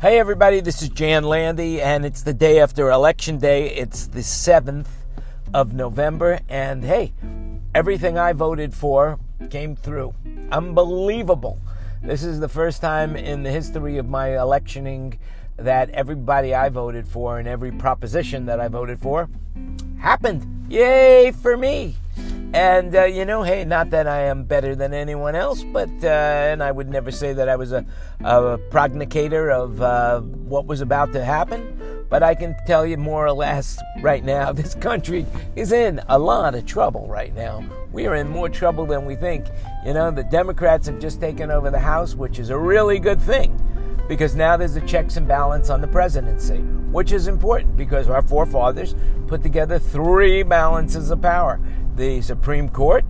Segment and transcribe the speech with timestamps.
[0.00, 3.68] Hey, everybody, this is Jan Landy, and it's the day after Election Day.
[3.68, 4.86] It's the 7th
[5.52, 7.12] of November, and hey,
[7.74, 9.18] everything I voted for
[9.50, 10.14] came through.
[10.52, 11.58] Unbelievable.
[12.02, 15.18] This is the first time in the history of my electioning
[15.58, 19.28] that everybody I voted for and every proposition that I voted for
[19.98, 20.64] happened.
[20.70, 21.96] Yay for me!
[22.52, 26.08] And, uh, you know, hey, not that I am better than anyone else, but, uh,
[26.08, 27.86] and I would never say that I was a,
[28.24, 33.24] a prognosticator of uh, what was about to happen, but I can tell you more
[33.24, 37.64] or less right now, this country is in a lot of trouble right now.
[37.92, 39.46] We are in more trouble than we think.
[39.86, 43.20] You know, the Democrats have just taken over the House, which is a really good
[43.20, 43.56] thing
[44.08, 46.58] because now there's a checks and balance on the presidency,
[46.90, 48.96] which is important because our forefathers
[49.28, 51.60] put together three balances of power
[51.96, 53.04] the Supreme Court,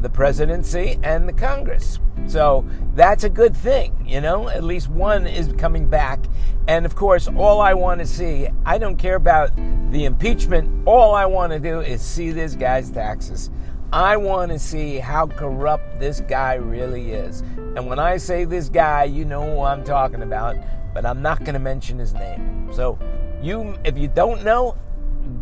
[0.00, 1.98] the presidency, and the Congress.
[2.26, 2.64] So
[2.94, 4.48] that's a good thing, you know?
[4.48, 6.24] At least one is coming back.
[6.68, 9.54] And of course, all I want to see, I don't care about
[9.90, 10.86] the impeachment.
[10.86, 13.50] All I want to do is see this guy's taxes.
[13.92, 17.40] I want to see how corrupt this guy really is.
[17.76, 20.56] And when I say this guy, you know who I'm talking about,
[20.94, 22.70] but I'm not going to mention his name.
[22.72, 22.98] So,
[23.42, 24.76] you if you don't know,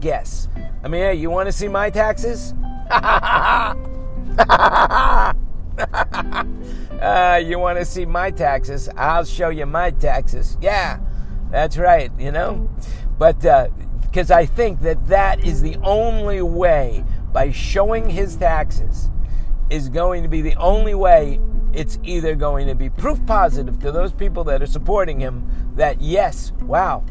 [0.01, 0.49] guess.
[0.83, 2.55] I mean, hey, you want to see my taxes?
[7.01, 8.89] uh, you want to see my taxes?
[8.97, 10.57] I'll show you my taxes.
[10.61, 10.99] Yeah,
[11.51, 12.69] that's right, you know?
[13.19, 13.41] But
[14.01, 19.11] because uh, I think that that is the only way, by showing his taxes,
[19.69, 21.39] is going to be the only way
[21.73, 26.01] it's either going to be proof positive to those people that are supporting him that,
[26.01, 27.05] yes, wow,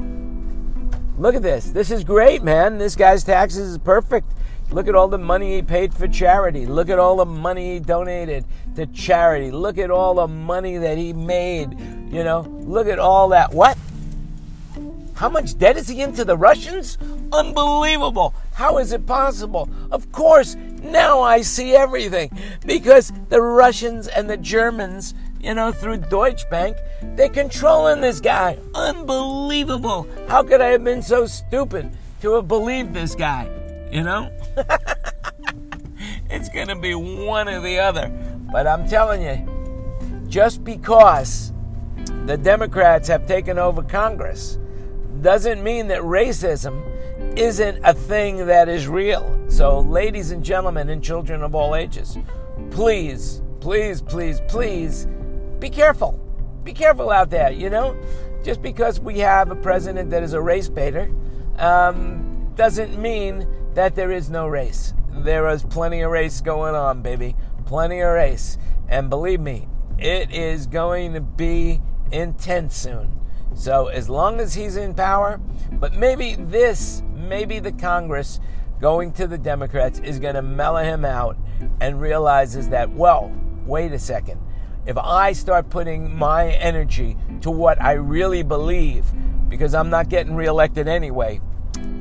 [1.18, 1.72] look at this.
[1.72, 2.78] This is great, man.
[2.78, 4.34] This guy's taxes is perfect.
[4.72, 6.68] Look at all the money he paid for charity.
[6.68, 9.50] Look at all the money he donated to charity.
[9.50, 11.80] Look at all the money that he made.
[12.12, 13.52] You know, look at all that.
[13.52, 13.78] What?
[15.16, 16.98] How much debt is he into the Russians?
[17.34, 18.34] Unbelievable.
[18.54, 19.70] How is it possible?
[19.92, 22.30] Of course, now I see everything
[22.66, 28.60] because the Russians and the Germans, you know, through Deutsche Bank, they're controlling this guy.
[28.76, 30.08] Unbelievable.
[30.28, 31.92] How could I have been so stupid
[32.22, 33.50] to have believed this guy?
[33.92, 34.32] You know?
[36.30, 38.10] it's going to be one or the other.
[38.52, 41.54] But I'm telling you, just because
[42.26, 44.60] the Democrats have taken over Congress
[45.22, 46.86] doesn't mean that racism
[47.38, 49.46] isn't a thing that is real.
[49.50, 52.18] So, ladies and gentlemen, and children of all ages,
[52.72, 55.08] please, please, please, please
[55.60, 56.20] be careful.
[56.64, 57.98] Be careful out there, you know?
[58.44, 61.12] Just because we have a president that is a race baiter
[61.58, 63.48] um, doesn't mean
[63.80, 64.94] that there is no race.
[65.10, 67.38] There is plenty of race going on, baby.
[67.66, 68.58] Plenty of race.
[68.90, 71.80] And believe me, it is going to be
[72.12, 73.18] intense soon.
[73.56, 75.40] So as long as he's in power,
[75.72, 78.42] but maybe this, maybe the Congress
[78.82, 81.38] going to the Democrats is going to mellow him out
[81.80, 83.32] and realizes that, well,
[83.66, 84.42] wait a second.
[84.88, 89.06] If I start putting my energy to what I really believe,
[89.48, 91.40] because I'm not getting reelected anyway,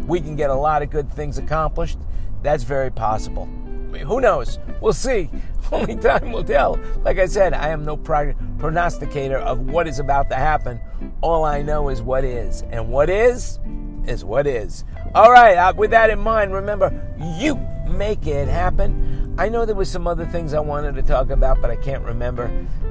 [0.09, 1.99] we can get a lot of good things accomplished.
[2.43, 3.49] That's very possible.
[3.89, 4.59] I mean, who knows?
[4.81, 5.31] We'll see.
[5.73, 6.81] Only time will tell.
[7.05, 10.81] Like I said, I am no prognosticator of what is about to happen.
[11.21, 12.63] All I know is what is.
[12.71, 13.59] And what is,
[14.07, 14.85] is what is.
[15.15, 16.91] All right, uh, with that in mind, remember,
[17.39, 19.35] you make it happen.
[19.39, 22.03] I know there was some other things I wanted to talk about, but I can't
[22.03, 22.47] remember.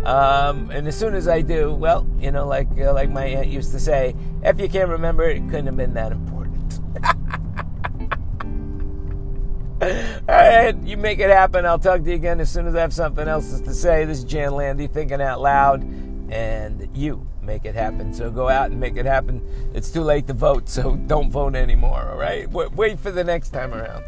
[0.06, 3.48] Um, and as soon as I do, well, you know, like uh, like my aunt
[3.48, 6.37] used to say, if you can't remember, it couldn't have been that important.
[9.88, 11.66] All right, you make it happen.
[11.66, 14.06] I'll talk to you again as soon as I have something else to say.
[14.06, 15.82] This is Jan Landy thinking out loud,
[16.30, 18.14] and you make it happen.
[18.14, 19.42] So go out and make it happen.
[19.74, 22.50] It's too late to vote, so don't vote anymore, all right?
[22.52, 24.04] Wait for the next time around.